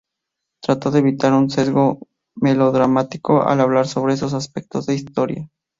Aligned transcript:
Trató 0.63 0.89
de 0.89 0.97
evitar 0.97 1.31
un 1.31 1.51
sesgo 1.51 1.99
melodramático 2.33 3.43
al 3.43 3.61
hablar 3.61 3.85
sobre 3.87 4.15
esos 4.15 4.33
aspectos 4.33 4.87
de 4.87 4.93
la 4.93 4.99
historia. 4.99 5.49